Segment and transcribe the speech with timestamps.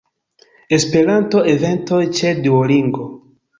[0.77, 3.09] Esperanto-eventoj ĉe Duolingo.